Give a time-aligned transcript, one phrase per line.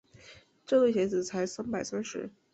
[0.65, 2.31] 这对鞋子才三百三十。